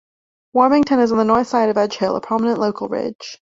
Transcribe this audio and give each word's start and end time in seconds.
Warmington 0.55 0.97
is 0.97 1.11
on 1.11 1.19
the 1.19 1.23
northern 1.23 1.45
side 1.45 1.69
of 1.69 1.77
Edge 1.77 1.97
Hill, 1.97 2.15
a 2.15 2.21
prominent 2.21 2.57
local 2.57 2.87
ridge. 2.87 3.39